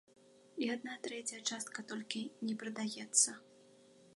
[0.63, 3.29] І адна трэцяя частка толькі не прадаецца.